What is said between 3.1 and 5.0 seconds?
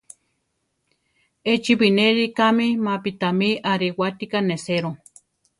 tamí arewátika neséro.